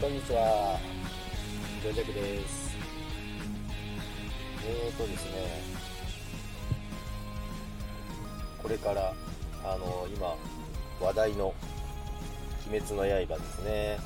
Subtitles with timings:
[0.00, 0.78] こんにちは。
[1.82, 2.76] ジョジャクです。
[4.64, 5.60] えーとですね、
[8.62, 9.12] これから、
[9.64, 10.36] あの、今、
[11.04, 11.52] 話題の
[12.70, 13.98] 鬼滅の刃ですね。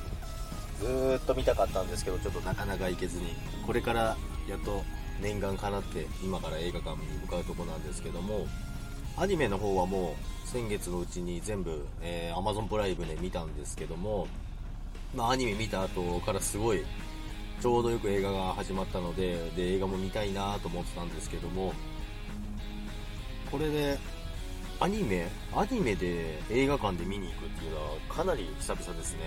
[0.79, 4.17] ずーっと見たかったんですけど、ちょっとなかなか行けずに、これから
[4.49, 4.81] やっと
[5.21, 8.47] 念願かなって今から映画館に向かうとこなんですけども、
[9.15, 14.27] アニメの方はもう先月のうちに全部、えー、Amazon プライムで見たんですけども、
[15.15, 16.83] まあ、アニメ見た後からすごい
[17.61, 21.73] ちょうどよく映画が始まったのでで映画も見たいなと思ってたんですけども
[23.51, 23.97] これで
[24.79, 29.19] アニメアニメで映画館で見に行くっていうのはかなり久々ですね。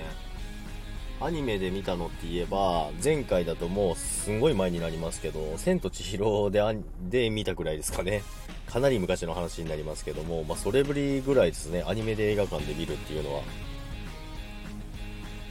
[1.18, 6.60] アニメで見たのって言えば前回だともうすんごい前になりますけど「千と千尋で」
[7.08, 8.22] で見たくらいですかね。
[8.66, 13.42] かなり昔の話になりますけども、まあ、それぶりぐらいですねアニメで映画館で見るっていうのは。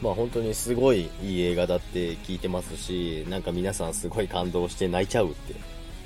[0.01, 5.53] まあ本当にすごいいい映画だって聞いてますし、なんか皆さんすごい感動して泣いちゃうって。
[5.53, 5.59] で、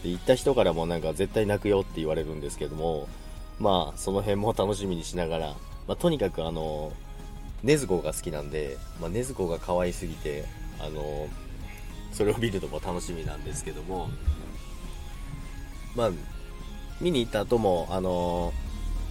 [0.04, 3.08] 言った人からもなんか絶対泣くよって言われるんですけども、
[3.60, 5.48] まあその辺も楽しみにしながら、
[5.88, 6.94] まあとにかくあの、
[7.64, 10.45] 禰豆子が好きなんで、まあ、禰豆子が可愛すぎて、
[10.80, 11.28] あの、
[12.14, 14.10] それを見るのも楽しみなんですけども、
[15.95, 16.12] まあ、
[17.02, 18.54] 見に行った後も、あの、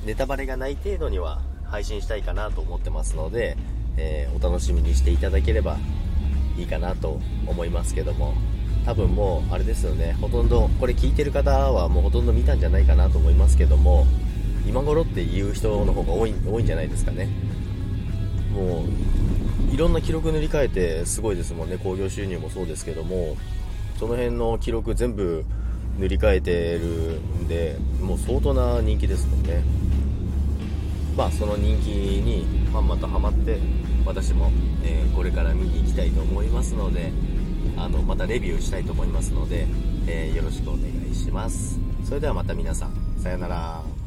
[0.04, 3.56] ネタバレがない程度には配信したいかなと思ってますので、
[3.98, 5.76] えー、お楽しみにしていただければ
[6.56, 8.34] いいかなと思いますけども
[8.84, 10.16] 多分もうあれですよね。
[10.20, 14.06] ほとんどこれ聞いてる方はもうほとんど見たんじゃないかなと思いますけども
[14.66, 17.28] 今頃っていう人の方が多い多いんじゃないですかね。
[18.54, 21.76] もういろんな記録塗り替えてすごいですもんね。
[21.76, 23.36] 興行収入もそうですけども
[23.98, 25.44] その辺の記録全部
[25.98, 29.62] 塗り替えてるんでもう相当な人気ですもんね。
[31.18, 33.58] まあその人気にまんまとハマって
[34.06, 34.52] 私も、
[34.84, 37.10] えー、これから見に行きたいと思いますので
[37.76, 39.66] あのまたレビューしたいと思いますので、
[40.06, 41.80] えー、よろしくお願いします。
[42.04, 43.97] それではまた皆さんさよなら。